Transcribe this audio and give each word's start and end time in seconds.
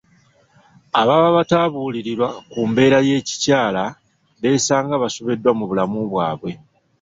Ababa 0.99 1.29
batabuulirirwa 1.37 2.27
ku 2.51 2.59
mbeera 2.69 2.97
ey'ekikyala 3.01 3.83
beesanga 4.41 4.95
basobeddwa 5.03 5.51
mu 5.57 5.63
bulamu 5.69 5.99
bwabwe. 6.11 6.51